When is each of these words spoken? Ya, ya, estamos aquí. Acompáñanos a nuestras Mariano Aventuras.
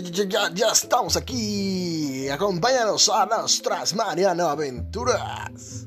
Ya, 0.00 0.50
ya, 0.54 0.68
estamos 0.68 1.16
aquí. 1.18 2.26
Acompáñanos 2.30 3.10
a 3.10 3.26
nuestras 3.26 3.94
Mariano 3.94 4.48
Aventuras. 4.48 5.86